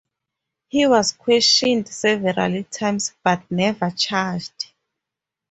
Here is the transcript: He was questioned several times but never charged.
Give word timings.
He 0.69 0.87
was 0.87 1.11
questioned 1.11 1.87
several 1.89 2.63
times 2.63 3.13
but 3.23 3.43
never 3.51 3.91
charged. 3.91 4.73